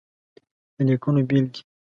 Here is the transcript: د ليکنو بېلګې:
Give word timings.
د 0.75 0.77
ليکنو 0.87 1.21
بېلګې: 1.29 1.61